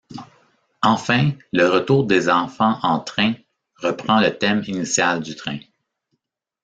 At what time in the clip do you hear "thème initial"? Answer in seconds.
4.35-5.19